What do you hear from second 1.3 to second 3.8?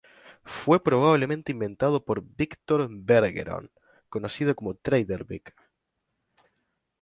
inventado por Victor Bergeron,